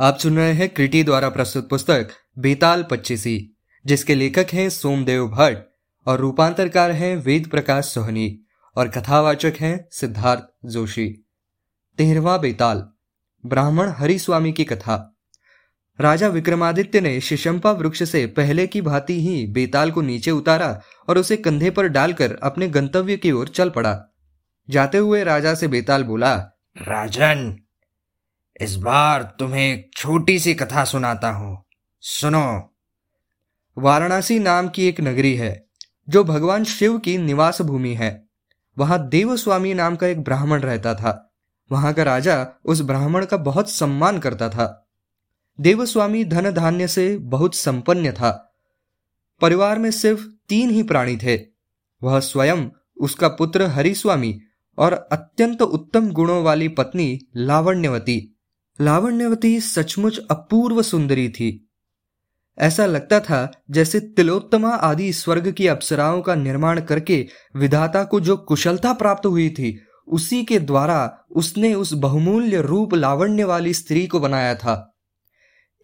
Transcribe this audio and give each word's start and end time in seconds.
आप 0.00 0.18
सुन 0.18 0.36
रहे 0.36 0.52
हैं 0.52 0.68
क्रिटी 0.68 1.04
द्वारा 1.04 1.28
प्रस्तुत 1.28 1.68
पुस्तक 1.68 2.08
बेताल 2.38 2.82
पच्चीसी, 2.82 3.56
जिसके 3.86 4.14
लेखक 4.14 4.46
हैं 4.52 4.70
सोमदेव 4.70 5.28
भट्ट 5.28 5.58
और 6.06 6.18
रूपांतरकार 6.18 6.90
हैं 6.90 7.16
वेद 7.16 7.48
प्रकाश 7.48 7.84
सोहनी 7.84 8.40
और 8.76 8.88
कथावाचक 8.88 9.52
हैं 9.60 9.88
सिद्धार्थ 9.90 10.42
जोशी। 10.64 11.24
तेरहवा 11.98 12.38
बेताल, 12.38 12.88
ब्राह्मण 13.46 13.88
हरिस्वामी 13.88 14.52
की 14.52 14.64
कथा। 14.64 15.16
राजा 16.00 16.28
विक्रमादित्य 16.28 17.00
ने 17.00 17.20
शिशंपा 17.20 17.72
वृक्ष 17.72 18.02
से 18.02 18.26
पहले 18.26 18.66
की 18.66 18.80
भांति 18.80 19.20
ही 19.20 19.46
बेताल 19.46 19.90
को 19.90 20.02
नीचे 20.02 20.30
उतारा 20.30 20.80
और 21.08 21.18
उसे 21.18 21.36
कंधे 21.36 21.70
पर 21.70 21.88
डालकर 21.88 22.38
अपने 22.42 22.68
गंतव्य 22.68 23.16
की 23.16 23.32
ओर 23.32 23.48
चल 23.48 23.70
पड़ा। 23.70 24.00
जाते 24.70 24.98
हुए 24.98 25.24
राजा 25.24 25.54
से 25.54 25.68
बेताल 25.68 26.04
बोला, 26.04 26.34
राजन 26.78 27.56
इस 28.60 28.76
बार 28.76 29.36
तुम्हें 29.38 29.74
एक 29.74 29.90
छोटी 29.96 30.38
सी 30.38 30.54
कथा 30.54 30.84
सुनाता 30.84 31.30
हूँ। 31.30 31.64
सुनो। 32.00 32.74
वाराणसी 33.78 34.38
नाम 34.38 34.68
की 34.68 34.88
एक 34.88 35.00
नगरी 35.00 35.34
है, 35.34 35.66
जो 36.08 36.24
भगवान 36.24 36.64
शिव 36.64 36.98
की 36.98 37.18
निवास 37.18 37.62
भूमि 37.62 37.94
है। 37.94 38.28
वहाँ 38.78 39.08
देवस्वामी 39.08 39.74
नाम 39.74 39.96
का 39.96 40.06
एक 40.06 40.22
ब्राह्मण 40.22 40.60
रहता 40.60 40.94
था। 40.94 41.32
वहाँ 41.72 41.92
का 41.92 42.02
राजा 42.02 42.48
उस 42.64 42.80
ब्राह्मण 42.80 43.26
का 43.26 43.36
बहुत 43.36 43.70
सम्मान 43.70 44.18
करता 44.18 44.48
था। 44.48 44.88
देवस्वामी 45.60 46.24
धन 46.24 46.50
धान्य 46.50 46.88
से 46.88 47.18
बहुत 47.18 47.54
संपन्न 47.54 48.12
था। 48.12 48.54
परिवार 49.40 49.78
में 49.78 49.90
सिर्फ़ 49.90 50.26
तीन 50.48 50.70
ही 50.70 50.82
प्राणी 50.82 51.16
थे। 51.16 51.40
वह 52.02 52.20
स्वयं 52.20 52.68
उसका 53.00 53.28
पुत्र 53.28 53.62
हरिस्वामी 53.62 54.40
और 54.78 54.92
अत्यंत 54.92 55.62
उत्तम 55.62 56.10
गुणों 56.10 56.42
वाली 56.42 56.68
पत्नी 56.68 57.20
लावण्यवती 57.36 58.34
लावण्यवती 58.80 59.60
सचमुच 59.60 60.18
अपूर्व 60.30 60.82
सुंदरी 60.82 61.28
थी। 61.28 61.70
ऐसा 62.58 62.86
लगता 62.86 63.20
था 63.20 63.52
जैसे 63.70 64.00
तिलोत्तमा 64.00 64.68
आदि 64.68 65.12
स्वर्ग 65.12 65.52
की 65.52 65.66
अप्सराओं 65.66 66.22
का 66.22 66.34
निर्माण 66.34 66.80
करके 66.80 67.28
विधाता 67.56 68.04
को 68.04 68.20
जो 68.20 68.36
कुशलता 68.36 68.92
प्राप्त 68.92 69.26
हुई 69.26 69.50
थी, 69.50 69.80
उसी 70.08 70.44
के 70.44 70.58
द्वारा 70.58 71.24
उसने 71.36 71.74
उस 71.74 71.92
बहुमूल्य 71.92 72.60
रूप 72.60 72.94
लावण्य 72.94 73.44
वाली 73.44 73.74
स्त्री 73.74 74.06
को 74.06 74.20
बनाया 74.20 74.54
था। 74.54 74.96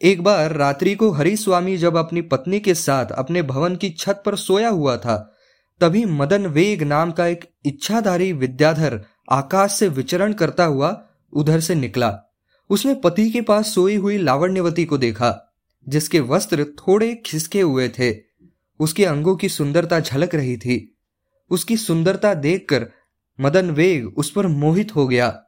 एक 0.02 0.22
बार 0.22 0.52
रात्रि 0.52 0.94
को 0.94 1.10
हरिस्वामी 1.10 1.76
जब 1.76 1.96
अपनी 1.96 2.22
पत्नी 2.22 2.60
के 2.60 2.74
साथ 2.74 3.06
अपने 3.06 3.42
भवन 3.42 3.76
की 3.76 3.90
छत 3.90 4.22
पर 4.26 4.36
सोया 4.36 4.68
हुआ 4.68 4.96
था, 4.96 5.36
तभी 5.80 6.04
मदन 6.04 6.46
वेग 6.46 6.82
नाम 6.82 7.10
का 7.10 7.26
एक 7.26 7.50
इच्छाधारी 7.64 8.32
विद्याधर 8.32 9.00
आकाश 9.30 9.72
से 9.72 9.88
विचरण 9.88 10.32
करता 10.32 10.64
हुआ 10.64 11.06
उधर 11.32 11.60
से 11.60 11.74
निकला। 11.74 12.23
उसने 12.70 12.94
पति 12.94 13.30
के 13.30 13.40
पास 13.40 13.74
सोई 13.74 13.96
हुई 13.96 14.18
लावण्यवती 14.18 14.84
को 14.84 14.98
देखा, 14.98 15.54
जिसके 15.88 16.20
वस्त्र 16.20 16.64
थोड़े 16.64 17.14
खिसके 17.26 17.60
हुए 17.60 17.88
थे। 17.88 18.16
उसके 18.80 19.04
अंगों 19.04 19.36
की 19.36 19.48
सुंदरता 19.48 20.00
झलक 20.00 20.34
रही 20.34 20.56
थी। 20.56 20.98
उसकी 21.50 21.76
सुंदरता 21.76 22.34
देखकर 22.34 22.90
मदन 23.40 23.70
वेग 23.70 24.18
उस 24.18 24.30
पर 24.30 24.46
मोहित 24.46 24.96
हो 24.96 25.08
गया। 25.08 25.44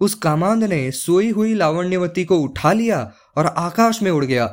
उस 0.00 0.14
कामांध 0.14 0.64
ने 0.64 0.90
सोई 0.90 1.30
हुई 1.30 1.54
लावण्यवती 1.54 2.24
को 2.24 2.38
उठा 2.38 2.72
लिया 2.72 3.12
और 3.36 3.46
आकाश 3.46 4.02
में 4.02 4.10
उड़ 4.10 4.24
गया। 4.24 4.46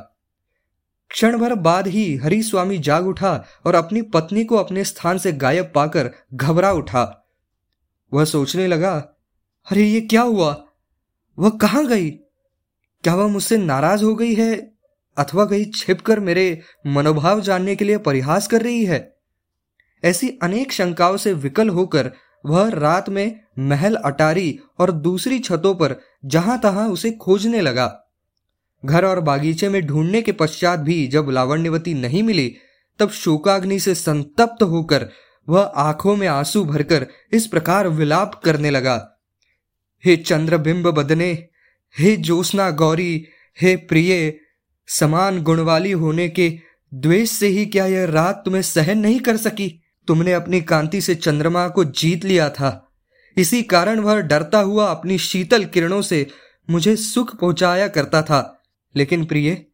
क्षण 1.10 1.38
भर 1.38 1.54
बाद 1.54 1.86
ही 1.86 2.16
हरि 2.16 2.42
स्वामी 2.42 2.78
जाग 2.78 3.06
उठा 3.06 3.44
और 3.66 3.74
अपनी 3.74 4.02
पत्नी 4.02 4.44
को 4.44 4.56
अपने 4.56 4.84
स्थान 4.84 5.18
से 5.18 5.32
गायब 5.32 5.72
पाकर 5.74 6.10
घबरा 6.34 6.72
उठा। 6.72 7.28
वह 8.14 8.24
सोचने 8.24 8.66
लगा, 8.66 8.94
अरे, 9.70 9.84
ये 9.84 10.00
क्या 10.00 10.22
हुआ? 10.22 10.66
वह 11.38 11.50
कहाँ 11.50 11.86
गई? 11.86 12.10
क्या 13.02 13.14
वह 13.14 13.26
मुझसे 13.26 13.56
नाराज़ 13.56 14.04
हो 14.04 14.14
गई 14.14 14.34
है 14.34 14.72
अथवा 15.18 15.44
कहीं 15.44 15.66
छिपकर 15.74 16.20
मेरे 16.20 16.60
मनोभाव 16.86 17.40
जानने 17.40 17.76
के 17.76 17.84
लिए 17.84 17.98
परिहास 17.98 18.46
कर 18.46 18.62
रही 18.62 18.84
है? 18.84 19.16
ऐसी 20.04 20.38
अनेक 20.42 20.72
शंकाओं 20.72 21.16
से 21.16 21.32
विकल 21.32 21.68
होकर 21.68 22.12
वह 22.46 22.68
रात 22.68 23.08
में 23.08 23.40
महल 23.58 23.94
अटारी 23.94 24.58
और 24.78 24.92
दूसरी 24.92 25.38
छतों 25.38 25.74
पर 25.74 25.96
जहाँ 26.24 26.60
तहां 26.60 26.92
उसे 26.92 27.10
खोजने 27.10 27.60
लगा। 27.60 28.04
घर 28.84 29.04
और 29.04 29.20
बागीचे 29.20 29.68
में 29.68 29.86
ढूँढने 29.86 30.22
के 30.22 30.32
पश्चात 30.32 30.78
भी 30.78 31.06
जब 31.06 31.26
लावण्यवती 31.30 31.94
नहीं 31.94 32.22
मिली, 32.22 32.56
तब 32.98 33.10
शोकाग्नि 33.10 33.78
से 33.78 33.94
संतप्त 33.94 34.62
होकर 34.62 35.08
वह 35.48 35.62
आँखों 35.62 36.16
में 36.16 36.28
आँसू 36.28 36.64
भरकर 36.64 37.06
इस 37.32 37.46
प्रकार 37.46 37.88
विलाप 37.88 38.34
करने 38.44 38.70
लगा। 38.70 39.11
हे 40.04 40.16
चंद्रबिंब 40.16 40.86
बदने, 40.86 41.48
हे 41.98 42.16
ज्योत्ना 42.16 42.70
गौरी, 42.70 43.26
हे 43.60 43.76
प्रिय, 43.76 44.38
समान 44.88 45.42
गुणवाली 45.42 45.92
होने 45.92 46.28
के 46.28 46.58
द्वेष 46.94 47.30
से 47.30 47.46
ही 47.46 47.66
क्या 47.66 47.86
यह 47.86 48.04
रात 48.04 48.42
तुम्हें 48.44 48.62
सहन 48.62 48.98
नहीं 48.98 49.20
कर 49.20 49.36
सकी? 49.36 49.82
तुमने 50.08 50.32
अपनी 50.32 50.60
कांति 50.60 51.00
से 51.00 51.14
चंद्रमा 51.14 51.68
को 51.68 51.84
जीत 51.84 52.24
लिया 52.24 52.48
था। 52.48 52.88
इसी 53.36 53.62
कारण 53.62 54.00
वह 54.00 54.20
डरता 54.20 54.58
हुआ 54.58 54.86
अपनी 54.86 55.18
शीतल 55.18 55.64
किरणों 55.64 56.02
से 56.02 56.26
मुझे 56.70 56.96
सुख 56.96 57.36
पहुँचाया 57.36 57.88
करता 57.88 58.22
था। 58.22 58.62
लेकिन 58.96 59.24
प्रिय, 59.24 59.66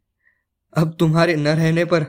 अब 0.77 0.97
तुम्हारे 0.99 1.37
न 1.37 1.49
रहने 1.49 1.85
पर 1.85 2.07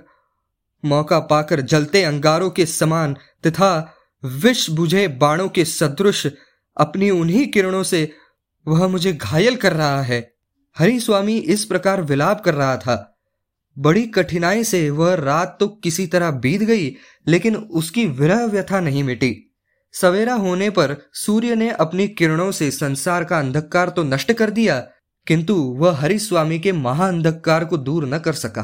मौका 0.86 1.20
पाकर 1.20 1.62
जलते 1.62 2.04
अंगारों 2.04 2.50
के 2.50 2.66
समान 2.66 3.14
तथा 3.48 3.96
विष 4.26 4.70
बुझे 4.70 5.08
बाणों 5.08 5.50
के 5.50 5.66
सदृश 5.66 6.28
अपनी 6.80 7.10
उन्हीं 7.10 7.48
किरणों 7.48 7.84
से 7.84 8.12
वह 8.68 8.88
मुझे 8.88 9.14
घायल 9.14 9.56
कर 9.56 9.74
रहा 9.74 10.02
है। 10.02 10.20
हरि 10.78 11.00
स्वामी 11.00 11.38
इस 11.38 11.66
प्रकार 11.66 12.02
विलाप 12.02 12.42
कर 12.42 12.54
रहा 12.54 12.78
था। 12.78 13.06
बड़ी 13.78 14.06
कठिनाई 14.08 14.64
से 14.64 14.90
वह 14.90 15.14
रात 15.14 15.58
तो 15.60 15.68
किसी 15.68 16.08
तरह 16.08 16.32
बीत 16.32 16.62
गई, 16.62 16.96
लेकिन 17.28 17.56
उसकी 17.56 18.06
विरह 18.06 18.46
व्यथा 18.46 18.80
नहीं 18.80 19.04
मिटी। 19.04 19.36
सवेरा 19.94 20.34
होने 20.34 20.70
पर 20.70 20.96
सूर्य 21.14 21.56
ने 21.56 21.70
अपनी 21.72 22.08
किरणों 22.08 22.52
से 22.52 22.72
संसार 22.72 23.24
का 23.24 23.40
अंधकार 23.40 23.90
तो 23.90 24.04
नष्ट 24.04 24.34
कर 24.34 24.50
दिया, 24.50 24.80
किंतु 25.28 25.56
वह 25.56 25.96
हरिस्वामी 25.96 26.60
के 26.60 26.72
महाअंधकार 26.72 27.66
को 27.66 27.78
दूर 27.78 28.08
न 28.08 28.20
कर 28.20 28.34
सका। 28.34 28.64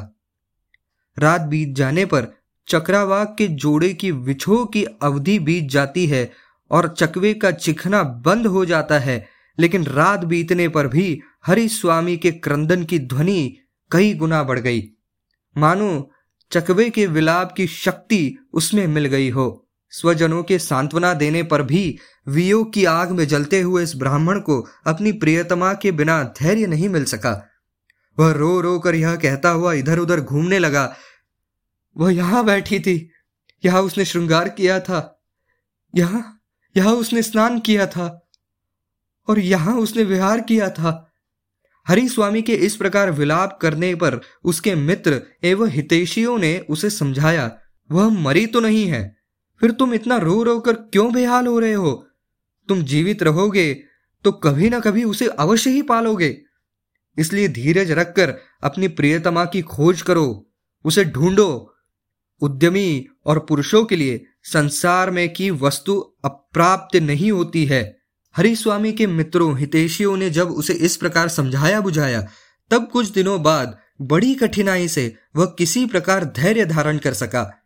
रात 1.17 1.41
बीत 1.41 1.75
जाने 1.75 2.05
पर 2.05 2.27
चक्रावाक 2.67 3.35
के 3.37 3.47
जोड़े 3.47 3.93
की 3.93 4.11
विछो 4.11 4.65
की 4.65 4.83
अवधि 4.83 5.39
बीत 5.39 5.69
जाती 5.69 6.05
है 6.07 6.31
और 6.71 6.95
चकवे 6.97 7.33
का 7.33 7.51
चिखना 7.51 8.03
बंद 8.03 8.47
हो 8.47 8.65
जाता 8.65 8.99
है, 8.99 9.27
लेकिन 9.59 9.85
रात 9.85 10.19
बीतने 10.19 10.67
पर 10.67 10.87
भी 10.87 11.21
हरि 11.45 11.67
स्वामी 11.69 12.17
के 12.17 12.31
क्रंदन 12.31 12.83
की 12.83 12.99
ध्वनि 12.99 13.57
कई 13.91 14.13
गुना 14.13 14.43
बढ़ 14.43 14.59
गई। 14.59 14.83
मानो, 15.57 16.11
चकवे 16.51 16.89
के 16.89 17.07
विलाप 17.07 17.53
की 17.57 17.67
शक्ति 17.67 18.37
उसमें 18.53 18.87
मिल 18.87 19.05
गई 19.05 19.29
हो। 19.29 19.67
स्वजनों 19.89 20.43
के 20.43 20.59
सांत्वना 20.59 21.13
देने 21.13 21.43
पर 21.43 21.61
भी 21.61 21.97
वियोग 22.27 22.73
की 22.73 22.85
आग 22.85 23.11
में 23.11 23.27
जलते 23.27 23.61
हुए 23.61 23.83
इस 23.83 23.95
ब्राह्मण 23.95 24.39
को 24.39 24.67
अपनी 24.87 25.11
प्रियतमा 25.11 25.73
के 25.73 25.91
बिना 25.91 26.23
धैर्य 26.23 26.67
नहीं 26.67 26.89
मिल 26.89 27.05
सका। 27.05 27.49
वह 28.19 28.31
रो 28.31 28.61
रो 28.61 28.79
कर 28.79 28.95
यह 28.95 29.15
कहता 29.15 29.49
हुआ 29.49 29.73
इधर 29.73 29.99
उधर 29.99 30.21
घूमने 30.21 30.59
लगा। 30.59 30.95
वह 31.97 32.13
यहाँ 32.13 32.45
बैठी 32.45 32.79
थी। 32.79 33.11
यहाँ 33.65 33.81
उसने 33.81 34.05
श्रृंगार 34.05 34.49
किया 34.49 34.79
था। 34.79 35.23
यहाँ 35.95 36.34
यहाँ 36.75 36.93
उसने 36.93 37.21
स्नान 37.21 37.59
किया 37.59 37.85
था 37.87 38.07
और 39.27 39.39
यहाँ 39.39 39.75
उसने 39.77 40.03
विहार 40.03 40.41
किया 40.41 40.69
था। 40.69 41.01
हरि 41.87 42.07
स्वामी 42.09 42.41
के 42.41 42.53
इस 42.55 42.75
प्रकार 42.75 43.11
विलाप 43.11 43.57
करने 43.61 43.93
पर 43.95 44.19
उसके 44.43 44.75
मित्र 44.75 45.21
एवं 45.43 45.69
हितेशियों 45.69 46.37
ने 46.37 46.57
उसे 46.69 46.89
समझाया, 46.89 47.51
वह 47.89 48.09
मरी 48.09 48.45
तो 48.47 48.59
नहीं 48.59 48.85
है, 48.85 49.15
फिर 49.61 49.71
तुम 49.71 49.93
इतना 49.93 50.17
रो 50.17 50.41
रो 50.43 50.59
कर 50.59 50.73
क्यों 50.73 51.11
बेहाल 51.13 51.47
हो 51.47 51.59
रहे 51.59 51.73
हो? 51.73 51.91
तुम 52.69 52.81
जीवित 52.83 53.23
रहोगे 53.23 53.73
तो 54.25 54.31
कभी 54.31 54.69
ना 54.69 54.79
कभी 54.79 55.03
उसे 55.03 55.27
अवश्य 55.29 55.69
ही 55.69 55.81
पालोगे। 55.81 56.35
इसलिए 57.17 57.47
धीरज 57.47 57.91
रखकर 57.91 58.33
अपनी 58.63 58.87
प्रियतमा 58.89 59.45
की 59.45 59.61
खोज 59.61 60.01
करो, 60.01 60.45
उसे 60.85 61.05
ढूंढो 61.05 61.74
उद्यमी 62.41 63.05
और 63.25 63.39
पुरुषों 63.39 63.85
के 63.85 63.95
लिए 63.95 64.25
संसार 64.43 65.11
में 65.11 65.33
की 65.33 65.51
वस्तु 65.51 65.99
अप्राप्त 66.25 66.95
नहीं 66.95 67.31
होती 67.31 67.65
है। 67.65 67.97
हरिस्वामी 68.37 68.91
के 68.91 69.07
मित्रों, 69.07 69.59
हितेशियों 69.59 70.17
ने 70.17 70.29
जब 70.29 70.51
उसे 70.51 70.73
इस 70.73 70.97
प्रकार 70.97 71.27
समझाया 71.27 71.81
बुझाया, 71.81 72.27
तब 72.71 72.87
कुछ 72.87 73.09
दिनों 73.09 73.43
बाद 73.43 73.77
बड़ी 74.01 74.35
कठिनाई 74.35 74.87
से 74.87 75.15
वह 75.35 75.45
किसी 75.45 75.85
प्रकार 75.85 76.25
धैर्य 76.25 76.65
धारण 76.65 76.97
कर 76.97 77.13
सका। 77.13 77.63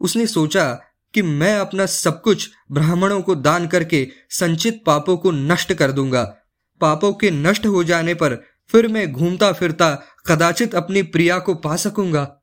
उसने 0.00 0.26
सोचा 0.26 0.80
कि 1.14 1.22
मैं 1.22 1.58
अपना 1.58 1.86
सब 1.86 2.22
कुछ 2.22 2.50
ब्राह्मणों 2.72 3.22
को 3.22 3.34
दान 3.34 3.66
करके 3.66 4.08
संचित 4.30 4.82
पापों 4.86 5.16
को 5.16 5.30
नष्ट 5.30 5.72
कर 5.72 5.92
दूँगा। 5.92 6.36
पापों 6.80 7.12
के 7.12 7.30
नष्ट 7.30 7.66
हो 7.66 7.84
जाने 7.84 8.14
पर 8.14 8.44
फिर 8.68 8.88
मैं 8.88 9.12
घूमता 9.12 9.52
फिरता 9.52 10.02
कदाचित 10.26 10.74
अपनी 10.74 11.02
प्रिया 11.02 11.38
को 11.38 11.54
पा 11.54 11.76
सकूँगा। 11.76 12.39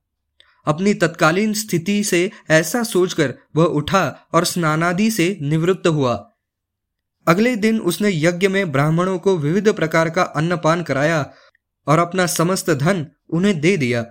अपनी 0.67 0.93
तत्कालीन 0.93 1.53
स्थिति 1.53 2.03
से 2.03 2.31
ऐसा 2.49 2.83
सोचकर 2.83 3.33
वह 3.55 3.65
उठा 3.65 4.29
और 4.33 4.45
स्नानादि 4.45 5.11
से 5.11 5.37
निवृत्त 5.41 5.87
हुआ। 5.87 6.31
अगले 7.27 7.55
दिन 7.55 7.79
उसने 7.79 8.09
यज्ञ 8.11 8.47
में 8.47 8.71
ब्राह्मणों 8.71 9.19
को 9.19 9.37
विविध 9.37 9.73
प्रकार 9.73 10.09
का 10.09 10.21
अन्नपान 10.21 10.83
कराया 10.83 11.33
और 11.87 11.99
अपना 11.99 12.25
समस्त 12.25 12.69
धन 12.69 13.07
उन्हें 13.29 13.59
दे 13.59 13.77
दिया। 13.77 14.05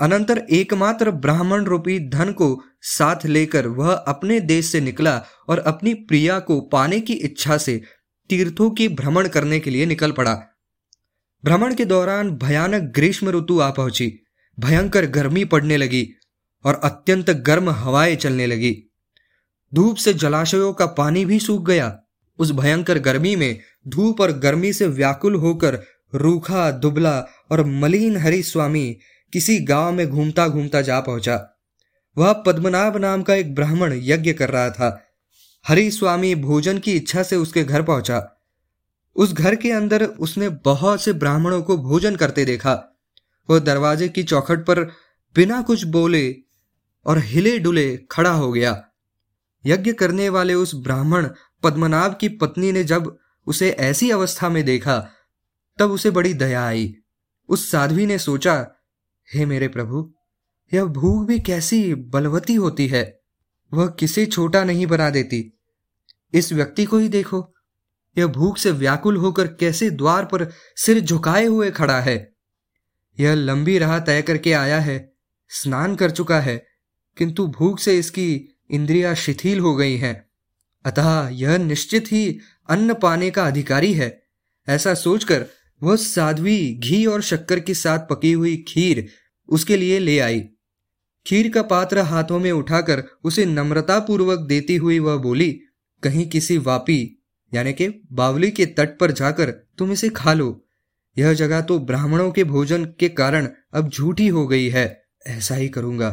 अनंतर 0.00 0.38
एकमात्र 0.50 1.10
ब्राह्मण 1.10 1.64
रूपी 1.64 1.98
धन 2.08 2.32
को 2.32 2.62
साथ 2.80 3.26
लेकर 3.26 3.66
वह 3.66 3.92
अपने 3.92 4.40
देश 4.40 4.66
से 4.66 4.80
निकला 4.80 5.22
और 5.48 5.58
अपनी 5.58 5.94
प्रिया 5.94 6.38
को 6.38 6.60
पाने 6.60 7.00
की 7.00 7.12
इच्छा 7.12 7.56
से 7.58 7.82
तीर्थों 8.30 8.70
की 8.70 8.88
भ्रमण 8.88 9.28
करने 9.28 9.60
के 9.60 9.70
लिए 9.70 9.86
निकल 9.86 10.12
पड़ा। 10.12 10.34
भ्रमण 11.44 11.74
के 11.74 11.84
दौरान 11.84 12.30
भयानक 12.30 12.82
ग्रीष्म 12.82 13.28
ऋतु 13.28 13.60
आ 13.60 13.70
पहुँची। 13.70 14.27
भयंकर 14.60 15.06
गर्मी 15.06 15.44
पड़ने 15.44 15.76
लगी 15.76 16.08
और 16.64 16.80
अत्यंत 16.84 17.30
गर्म 17.30 17.70
हवाएँ 17.70 18.16
चलने 18.16 18.46
लगी। 18.46 18.76
धूप 19.74 19.96
से 19.96 20.14
जलाशयों 20.14 20.72
का 20.72 20.86
पानी 20.86 21.24
भी 21.24 21.38
सूख 21.38 21.66
गया। 21.66 22.00
उस 22.38 22.50
भयंकर 22.50 22.98
गर्मी 22.98 23.36
में 23.36 23.60
धूप 23.88 24.20
और 24.20 24.32
गर्मी 24.32 24.72
से 24.72 24.86
व्याकुल 24.86 25.34
होकर 25.34 25.82
रूखा, 26.14 26.70
दुबला 26.70 27.20
और 27.50 27.64
मलिन 27.64 28.16
हरि 28.16 28.42
स्वामी 28.42 28.98
किसी 29.32 29.60
गाँव 29.60 29.92
में 29.92 30.08
घूमता 30.08 30.48
घूमता 30.48 30.82
जा 30.82 31.00
पहुँचा। 31.00 31.58
वह 32.18 32.32
पद्मनाभ 32.32 32.96
नाम 32.96 33.22
का 33.22 33.34
एक 33.34 33.54
ब्राह्मण 33.54 33.92
यज्ञ 34.02 34.32
कर 34.32 34.50
रहा 34.50 34.70
था। 34.70 35.04
हरि 35.68 35.90
स्वामी 35.90 36.34
भोजन 36.34 36.78
की 36.78 36.92
इच्छा 36.92 37.22
से 37.22 37.36
उसके 37.36 37.64
घर 37.64 37.82
पहुँचा। 37.82 38.42
उस 39.16 39.32
घर 39.32 39.54
के 39.54 39.70
अंदर 39.70 40.04
उसने 40.04 40.48
बहुत 40.48 41.02
से 41.02 41.12
ब्राह्मणों 41.12 41.62
को 41.62 41.76
भोजन 41.76 42.16
करते 42.16 42.44
देखा। 42.44 42.97
वह 43.50 43.58
दरवाजे 43.58 44.08
की 44.08 44.22
चौखट 44.22 44.66
पर 44.66 44.84
बिना 45.34 45.62
कुछ 45.62 45.84
बोले 45.84 46.36
और 47.06 47.18
हिले 47.18 47.58
डुले 47.58 47.96
खड़ा 48.10 48.30
हो 48.30 48.52
गया। 48.52 48.84
यज्ञ 49.66 49.92
करने 49.92 50.28
वाले 50.28 50.54
उस 50.54 50.74
ब्राह्मण 50.74 51.28
पद्मनाभ 51.62 52.16
की 52.20 52.28
पत्नी 52.28 52.72
ने 52.72 52.84
जब 52.84 53.18
उसे 53.46 53.70
ऐसी 53.70 54.10
अवस्था 54.10 54.48
में 54.48 54.64
देखा, 54.64 55.10
तब 55.78 55.90
उसे 55.90 56.10
बड़ी 56.10 56.34
दया 56.34 56.66
आई। 56.66 56.94
उस 57.48 57.70
साध्वी 57.70 58.06
ने 58.06 58.18
सोचा, 58.18 58.70
हे 59.34 59.46
मेरे 59.46 59.68
प्रभु, 59.68 60.14
यह 60.74 60.84
भूख 60.84 61.26
भी 61.26 61.38
कैसी 61.40 61.94
बलवती 61.94 62.54
होती 62.54 62.88
है, 62.88 63.20
वह 63.74 63.86
किसे 63.86 64.26
छोटा 64.26 64.64
नहीं 64.64 64.86
बना 64.86 65.10
देती। 65.10 65.58
इस 66.34 66.52
व्यक्ति 66.52 66.84
को 66.84 66.98
ही 66.98 67.08
देखो, 67.08 67.54
यह 68.18 68.26
भूख 68.26 68.58
से 68.58 68.70
व्याकुल 68.70 69.16
होकर 69.16 69.46
कैसे 69.46 69.90
द्वार 69.90 70.24
पर 70.24 70.52
सिर 70.76 71.00
झुकाए 71.00 71.46
हुए 71.46 71.70
खड़ा 71.70 72.00
है। 72.00 72.37
यह 73.20 73.34
लंबी 73.34 73.78
राह 73.78 73.98
तय 73.98 74.22
करके 74.22 74.52
आया 74.52 74.80
है, 74.80 75.12
स्नान 75.48 75.94
कर 75.94 76.10
चुका 76.10 76.40
है, 76.40 76.66
किंतु 77.16 77.46
भूख 77.46 77.78
से 77.78 77.98
इसकी 77.98 78.56
इंद्रियाँ 78.70 79.14
शिथिल 79.14 79.60
हो 79.60 79.76
गई 79.76 79.96
हैं। 79.96 80.30
अतः 80.84 81.28
यह 81.32 81.58
निश्चित 81.58 82.12
ही 82.12 82.38
अन्न 82.68 82.94
पाने 82.94 83.30
का 83.30 83.46
अधिकारी 83.46 83.92
है। 83.92 84.22
ऐसा 84.68 84.94
सोचकर 84.94 85.46
वह 85.82 85.96
साध्वी 85.96 86.74
घी 86.74 87.06
और 87.06 87.22
शक्कर 87.22 87.60
के 87.60 87.74
साथ 87.74 87.98
पकी 87.98 88.32
हुई 88.32 88.56
खीर 88.68 89.08
उसके 89.48 89.76
लिए 89.76 89.98
ले 89.98 90.18
आई। 90.18 90.40
खीर 91.26 91.50
का 91.50 91.62
पात्र 91.62 91.98
हाथों 91.98 92.38
में 92.38 92.52
उठाकर 92.52 93.02
उसे 93.24 93.44
नम्रता 93.44 93.98
पूर्वक 93.98 94.38
देती 94.38 94.76
हुई 94.76 94.98
वह 94.98 95.16
बोली, 95.16 95.60
कहीं 96.02 96.28
किसी 96.28 96.58
वापी, 96.58 97.24
यानी 97.54 97.72
के 97.72 97.88
बावली 98.12 98.50
के 98.50 98.66
तट 98.66 98.98
पर 98.98 99.10
जाकर 99.10 99.50
तुम 99.50 99.92
इसे 99.92 100.08
खा 100.08 100.32
लो। 100.32 100.67
यह 101.18 101.32
जगह 101.32 101.60
तो 101.60 101.78
ब्राह्मणों 101.78 102.30
के 102.30 102.44
भोजन 102.44 102.84
के 102.84 103.08
कारण 103.08 103.48
अब 103.74 103.88
झूठी 103.88 104.28
हो 104.28 104.46
गई 104.46 104.68
है, 104.68 105.02
ऐसा 105.26 105.54
ही 105.54 105.68
करूँगा। 105.68 106.10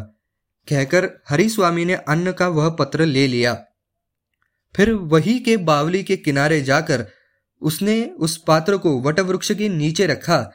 कहकर 0.68 1.10
हरि 1.30 1.50
स्वामी 1.50 1.86
ने 1.86 1.94
अन्न 1.94 2.32
का 2.32 2.48
वह 2.48 2.70
पत्र 2.70 3.06
ले 3.06 3.28
लिया। 3.28 3.54
फिर 4.76 4.92
वही 4.94 5.40
के 5.40 5.58
बावली 5.58 6.04
के 6.04 6.18
किनारे 6.18 6.62
जाकर 6.62 7.06
उसने 7.62 8.04
उस 8.20 8.38
पात्र 8.38 8.78
को 8.78 9.02
वटवृक्ष 9.02 9.52
के 9.52 9.70
नीचे 9.70 10.06
रखा 10.06 10.52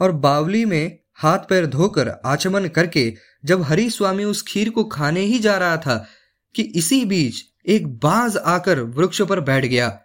और 0.00 0.12
बावली 0.12 0.64
में 0.64 0.98
हाथ 1.14 1.38
पैर 1.38 1.66
धोकर 1.66 2.08
आचमन 2.24 2.68
करके 2.68 3.14
जब 3.44 3.62
हरि 3.62 3.90
स्वामी 3.90 4.24
उस 4.24 4.42
खीर 4.42 4.70
को 4.70 4.84
खाने 4.84 5.20
ही 5.20 5.38
जा 5.38 5.56
रहा 5.58 5.76
था 5.76 6.06
कि 6.54 6.62
इसी 6.62 7.04
बीच 7.04 7.44
एक 7.66 7.86
बाज 7.98 8.36
आकर 8.36 8.80
वृक्ष 8.80 9.22
पर 9.22 9.40
बैठ 9.40 9.64
गया। 9.64 10.00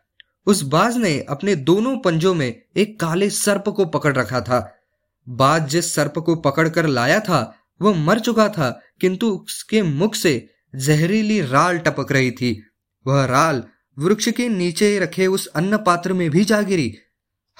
उस 0.45 0.61
बाज 0.61 0.97
ने 0.97 1.19
अपने 1.19 1.55
दोनों 1.55 1.97
पंजों 1.97 2.33
में 2.33 2.61
एक 2.77 2.99
काले 2.99 3.29
सर्प 3.29 3.69
को 3.69 3.85
पकड़ 3.85 4.15
रखा 4.17 4.41
था। 4.41 4.77
बाज 5.29 5.69
जिस 5.69 5.95
सर्प 5.95 6.19
को 6.19 6.35
पकड़कर 6.35 6.87
लाया 6.87 7.19
था, 7.19 7.55
वह 7.81 7.95
मर 7.95 8.19
चुका 8.19 8.49
था, 8.49 8.81
किंतु 9.01 9.29
उसके 9.29 9.81
मुख 9.81 10.15
से 10.15 10.49
जहरीली 10.75 11.41
राल 11.41 11.77
टपक 11.77 12.11
रही 12.11 12.31
थी। 12.31 12.63
वह 13.07 13.25
राल 13.25 13.63
वृक्ष 13.99 14.29
के 14.29 14.49
नीचे 14.49 14.99
रखे 14.99 15.27
उस 15.27 15.47
अन्न 15.47 15.77
पात्र 15.77 16.13
में 16.13 16.29
भी 16.29 16.43
जा 16.43 16.61
गिरी। 16.61 16.95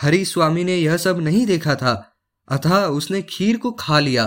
हरि 0.02 0.26
स्वामी 0.26 0.64
ने 0.64 0.76
यह 0.76 0.98
सब 0.98 1.20
नहीं 1.20 1.46
देखा 1.46 1.76
था, 1.76 2.16
अतः 2.50 2.86
उसने 2.86 3.22
खीर 3.22 3.58
को 3.58 3.72
खा 3.72 4.00
लिया। 4.00 4.26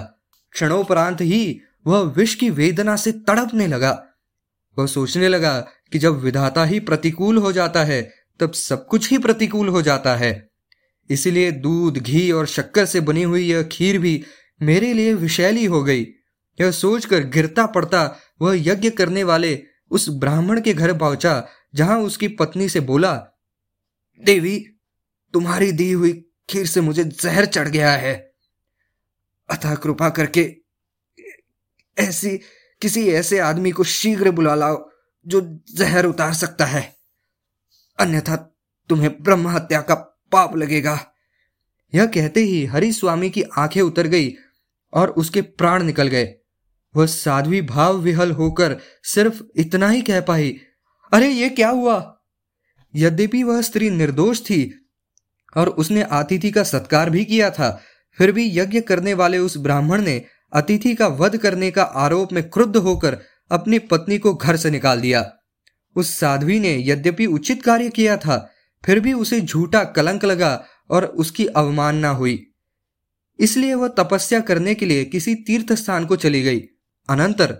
क्षणोपरांत 0.52 1.20
ही 1.20 1.60
वह 1.86 2.00
विष 2.00 2.34
की 2.34 2.50
वेदना 2.50 2.96
से 2.96 3.12
तड़पने 3.12 3.66
लगा। 3.66 4.04
वह 4.78 4.86
सोचने 4.86 5.28
लगा 5.28 5.60
कि 5.92 5.98
जब 5.98 6.20
विधाता 6.20 6.64
ही 6.64 6.80
प्रतिकूल 6.80 7.36
हो 7.36 7.52
जाता 7.52 7.84
है 7.84 8.25
तब 8.40 8.52
सब 8.52 8.86
कुछ 8.86 9.10
ही 9.10 9.18
प्रतिकूल 9.18 9.68
हो 9.68 9.82
जाता 9.82 10.16
है। 10.16 10.50
इसलिए 11.10 11.52
दूध, 11.52 11.98
घी 11.98 12.30
और 12.30 12.46
शक्कर 12.46 12.86
से 12.86 13.00
बनी 13.00 13.22
हुई 13.22 13.42
यह 13.42 13.62
खीर 13.62 13.98
भी 13.98 14.24
मेरे 14.62 14.92
लिए 14.92 15.14
विषैली 15.14 15.64
हो 15.64 15.84
गई। 15.84 16.02
यह 16.60 16.70
सोचकर 16.70 17.24
गिरता 17.24 17.66
पड़ता 17.66 18.18
वह 18.42 18.54
यज्ञ 18.56 18.90
करने 18.90 19.24
वाले 19.24 19.62
उस 19.90 20.08
ब्राह्मण 20.08 20.60
के 20.60 20.74
घर 20.74 20.98
पहुँचा, 20.98 21.48
जहाँ 21.74 22.00
उसकी 22.00 22.28
पत्नी 22.28 22.68
से 22.68 22.80
बोला, 22.80 23.14
देवी, 24.24 24.66
तुम्हारी 25.32 25.72
दी 25.72 25.92
हुई 25.92 26.30
खीर 26.50 26.66
से 26.66 26.80
मुझे 26.80 27.04
जहर 27.04 27.44
चढ़ 27.44 27.68
गया 27.68 27.92
है। 27.92 28.32
अतः 29.50 29.74
कृपा 29.74 30.08
करके 30.08 30.56
ऐसी, 31.98 32.38
किसी 32.80 33.08
ऐसे 33.08 33.38
आदमी 33.38 33.70
को 33.70 33.84
शीघ्र 33.84 34.30
बुला 34.30 34.54
लाओ, 34.54 34.90
जो 35.26 35.60
जहर 35.74 36.06
उतार 36.06 36.34
सकता 36.34 36.64
है। 36.64 36.95
अन्यथा 37.98 38.36
तुम्हें 38.88 39.22
ब्रह्म 39.22 39.48
हत्या 39.48 39.80
का 39.80 39.94
पाप 40.32 40.56
लगेगा। 40.56 41.06
यह 41.94 42.06
कहते 42.06 42.40
ही 42.40 42.64
हरि 42.64 42.92
स्वामी 42.92 43.30
की 43.30 43.42
आँखें 43.42 43.82
उतर 43.82 44.06
गई 44.06 44.34
और 44.92 45.10
उसके 45.10 45.42
प्राण 45.42 45.82
निकल 45.82 46.06
गए। 46.06 46.34
वह 46.96 47.06
साध्वी 47.06 47.62
भाव 47.62 47.96
विहल 47.96 48.30
होकर 48.30 48.76
सिर्फ़ 49.04 49.42
इतना 49.56 49.88
ही 49.88 50.02
कह 50.02 50.20
पाई, 50.20 50.60
अरे, 51.12 51.28
ये 51.28 51.48
क्या 51.48 51.68
हुआ? 51.68 52.20
यद्यपि 52.94 53.42
वह 53.42 53.62
स्त्री 53.62 53.90
निर्दोष 53.90 54.40
थी 54.40 54.88
और 55.56 55.68
उसने 55.68 56.02
अतिथि 56.02 56.50
का 56.50 56.62
सत्कार 56.62 57.10
भी 57.10 57.24
किया 57.24 57.50
था, 57.50 57.82
फिर 58.18 58.32
भी 58.32 58.58
यज्ञ 58.58 58.80
करने 58.80 59.14
वाले 59.14 59.38
उस 59.38 59.56
ब्राह्मण 59.56 60.02
ने 60.02 60.24
अतिथि 60.52 60.94
का 60.94 61.06
वध 61.06 61.36
करने 61.36 61.70
का 61.70 61.82
आरोप 61.82 62.32
में 62.32 62.50
क्रुद्ध 62.50 62.76
होकर 62.76 63.18
अपनी 63.50 63.78
पत्नी 63.78 64.18
को 64.18 64.34
घर 64.34 64.56
से 64.56 64.70
निकाल 64.70 65.00
दिया। 65.00 65.35
उस 65.96 66.18
साध्वी 66.18 66.58
ने 66.60 66.76
यद्यपि 66.86 67.26
उचित 67.26 67.62
कार्य 67.62 67.88
किया 67.88 68.16
था, 68.16 68.36
फिर 68.84 69.00
भी 69.00 69.12
उसे 69.12 69.40
झूठा 69.40 69.84
कलंक 69.84 70.24
लगा 70.24 70.64
और 70.90 71.04
उसकी 71.04 71.46
अवमानना 71.46 72.08
हुई। 72.08 72.46
इसलिए 73.38 73.74
वह 73.74 73.88
तपस्या 73.88 74.40
करने 74.40 74.74
के 74.74 74.86
लिए 74.86 75.04
किसी 75.04 75.34
तीर्थ 75.34 75.72
स्थान 75.72 76.06
को 76.06 76.16
चली 76.16 76.42
गई। 76.42 76.60
अनंतर 77.08 77.56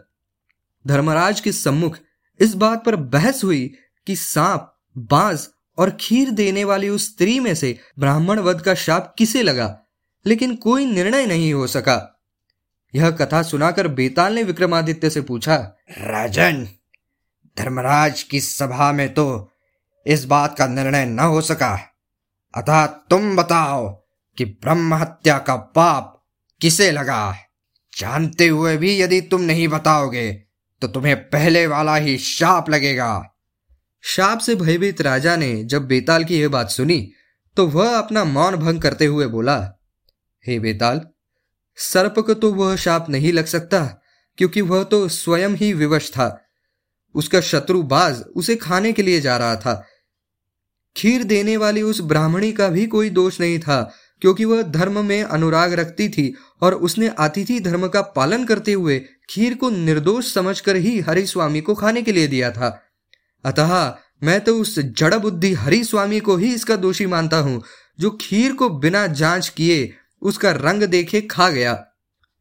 धर्मराज 0.85 1.40
के 1.40 1.52
सम्मुख 1.52 1.99
इस 2.40 2.55
बात 2.55 2.85
पर 2.85 2.97
बहस 2.97 3.45
हुई 3.45 3.75
कि 4.07 4.16
सांप, 4.16 4.73
बाँस 4.99 5.50
और 5.78 5.97
खीर 6.00 6.31
देने 6.31 6.64
वाली 6.64 6.88
उस 6.88 7.12
स्त्री 7.12 7.40
में 7.40 7.55
से 7.55 7.78
ब्राह्मण 7.99 8.38
वध 8.38 8.61
का 8.61 8.75
शाप 8.75 9.14
किसे 9.19 9.43
लगा, 9.43 9.83
लेकिन 10.26 10.55
कोई 10.57 10.87
निर्णय 10.87 11.26
नहीं 11.26 11.52
हो 11.52 11.66
सका। 11.66 12.25
यह 12.95 13.11
कथा 13.11 13.43
सुनाकर 13.43 13.88
बेताल 13.88 14.35
ने 14.35 14.43
विक्रमादित्य 14.43 15.11
से 15.11 15.21
पूछा, 15.21 15.57
राजन 15.99 16.66
धर्मराज 17.57 18.23
की 18.23 18.41
सभा 18.41 18.91
में 18.93 19.09
तो 19.15 19.51
इस 20.07 20.25
बात 20.25 20.57
का 20.59 20.67
निर्णय 20.67 21.05
न 21.05 21.19
हो 21.19 21.41
सका। 21.41 21.79
अतः 22.55 22.87
तुम 22.87 23.37
बताओ 23.37 23.89
कि 24.39 24.45
ब्रह्म 24.45 24.95
हत्या 24.95 25.39
का 25.39 25.57
पाप 25.57 26.13
किसे 26.61 26.91
लगा? 26.91 27.37
जानते 27.99 28.49
हुए 28.49 28.77
भी 28.77 29.01
यदि 29.01 29.21
तुम 29.21 29.41
नहीं 29.41 29.69
बताओगे 29.69 30.31
तो 30.83 30.89
तुम्हें 30.89 31.17
पहले 31.31 31.67
वाला 31.67 31.97
ही 31.97 32.19
शाप 32.19 32.71
लगेगा। 32.71 33.37
शाप 34.05 34.39
से 34.39 34.55
भयभीत 34.55 35.01
राजा 35.01 35.37
ने 35.37 35.65
जब 35.65 35.87
बेताल 35.87 36.25
की 36.25 36.41
यह 36.41 36.49
बात 36.49 36.71
सुनी 36.71 37.13
तो 37.57 37.67
वह 37.67 37.97
अपना 37.99 38.25
मौन 38.25 38.57
भंग 38.57 38.81
करते 38.83 39.07
हुए 39.07 39.27
बोला, 39.27 39.57
हे 40.45 40.59
बेताल, 40.59 41.01
सर्प 41.79 42.19
को 42.19 42.35
तो 42.35 42.53
वह 42.55 42.77
शाप 42.77 43.09
नहीं 43.09 43.33
लग 43.33 43.47
सकता, 43.47 43.81
क्योंकि 44.39 44.61
वह 44.61 44.83
तो 44.85 45.09
स्वयं 45.09 45.51
ही 45.51 45.73
विवश 45.73 46.11
था। 46.11 46.46
उसका 47.16 47.40
शत्रु 47.40 47.82
बाज 47.82 48.23
उसे 48.37 48.56
खाने 48.56 48.92
के 48.92 49.02
लिए 49.02 49.20
जा 49.20 49.37
रहा 49.37 49.56
था। 49.56 49.82
खीर 50.96 51.25
देने 51.25 51.56
वाली 51.56 51.82
उस 51.82 52.00
ब्राह्मणी 52.00 52.52
का 52.52 52.68
भी 52.68 52.87
कोई 52.87 53.11
दोष 53.11 53.40
नहीं 53.40 53.58
था, 53.58 53.82
क्योंकि 54.23 54.44
वह 54.44 54.62
धर्म 54.62 55.04
में 55.04 55.23
अनुराग 55.23 55.73
रखती 55.73 56.08
थी 56.08 56.32
और 56.62 56.75
उसने 56.75 57.08
अतिथि 57.18 57.58
धर्म 57.61 57.87
का 57.88 58.02
पालन 58.16 58.44
करते 58.44 58.73
हुए 58.73 58.99
खीर 59.30 59.54
को 59.54 59.70
निर्दोष 59.70 60.32
समझकर 60.35 60.76
ही 60.76 60.99
हरि 61.00 61.26
स्वामी 61.26 61.61
को 61.61 61.75
खाने 61.75 62.02
के 62.02 62.12
लिए 62.12 62.26
दिया 62.26 62.50
था। 62.50 62.68
अतः 63.44 63.94
मैं 64.23 64.40
तो 64.40 64.54
उस 64.56 64.78
जड़ 64.78 65.14
बुद्धि 65.14 65.52
हरि 65.54 65.82
स्वामी 65.85 66.20
को 66.20 66.37
ही 66.37 66.54
इसका 66.54 66.76
दोषी 66.76 67.06
मानता 67.06 67.38
हूँ, 67.38 67.62
जो 67.99 68.11
खीर 68.20 68.52
को 68.52 68.68
बिना 68.68 69.06
जाँच 69.06 69.49
किए 69.49 69.92
उसका 70.23 70.50
रंग 70.52 70.82
देखे 70.82 71.20
खा 71.20 71.49
गया। 71.50 71.73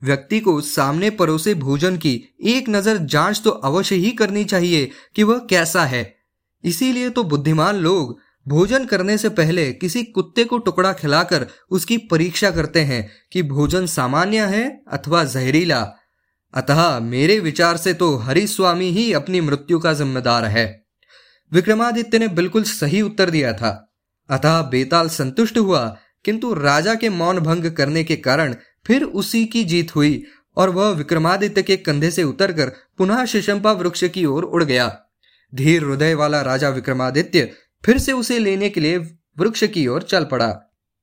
व्यक्ति 0.02 0.40
को 0.40 0.60
सामने 0.62 1.10
परोसे 1.10 1.54
भोजन 1.54 1.98
की 1.98 2.14
एक 2.44 2.70
नज़र 2.70 2.98
जाँच 3.06 3.42
तो 3.44 3.50
अवश्य 3.50 3.96
ही 3.96 4.12
करनी 4.12 4.44
चाहिए 4.46 4.90
कि 5.16 5.24
वह 5.24 5.40
कैसा 5.50 5.86
है। 5.86 6.04
इसीलिए 6.64 7.10
तो 7.10 7.24
बुद्धिमान 7.24 7.76
लोग 7.76 8.18
भोजन 8.46 8.86
करने 8.86 9.18
से 9.18 9.30
पहले 9.30 9.72
किसी 9.74 10.04
कुत्ते 10.04 10.44
को 10.44 10.58
टुकड़ा 10.58 10.94
खिलाकर 10.94 11.46
उसकी 11.70 11.98
परीक्षा 12.08 12.52
करते 12.52 12.82
हैं 12.82 13.10
कि 13.32 13.44
भोजन 13.44 13.86
सामान्य 13.86 14.46
है 14.46 14.68
अथवा 14.92 15.24
जहरीला। 15.24 15.82
अतः 16.54 17.00
मेरे 17.00 17.40
विचार 17.40 17.78
से 17.78 17.94
तो 17.94 18.16
हरिस्वामी 18.18 18.90
ही 18.90 19.12
अपनी 19.14 19.42
मृत्यु 19.42 19.80
का 19.80 19.94
जिम्मेदार 19.94 20.46
है। 20.46 20.66
विक्रमादित्य 21.52 22.20
ने 22.20 22.28
बिल्कुल 22.28 22.64
सही 22.64 23.02
उत्तर 23.02 23.30
दिया 23.30 23.54
था। 23.54 23.72
अतः 24.30 24.62
बेताल 24.62 25.10
संतुष्ट 25.10 25.58
हुआ, 25.58 25.82
किंतु 26.26 26.54
राजा 26.54 26.96
के 26.96 27.10
मौन 27.10 27.40
भंग 27.40 27.72
करने 27.72 28.04
के 28.04 28.16
कारण 28.16 28.56
फिर 28.88 29.04
उसी 29.04 29.46
की 29.46 29.64
जीत 29.64 29.96
हुई 29.96 30.24
और 30.58 30.70
वह 30.70 30.90
विक्रमादित्य 30.90 31.64
के 31.64 31.78
कंधे 31.78 32.12
से 32.12 32.24
उतरकर 32.24 32.72
पुनः 32.98 33.26
शिशंपा 33.26 33.72
वृक्ष 33.72 34.04
की 34.04 34.26
ओर 34.26 34.44
उड़ 34.44 34.64
गया। 34.64 35.02
धीर 35.56 35.84
हृदय 35.84 36.14
वाला 36.14 36.42
राजा 36.42 36.70
विक्रमादित्य 36.70 37.52
फिर 37.86 37.98
से 37.98 38.12
उसे 38.12 38.40
लेने 38.40 38.70
के 38.70 38.80
लिए 38.80 38.98
वृक्ष 39.38 39.64
की 39.64 39.88
ओर 39.88 40.04
चल 40.04 40.26
पड़ा। 40.26 40.75